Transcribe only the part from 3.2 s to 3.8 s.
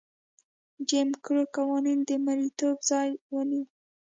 ونیو.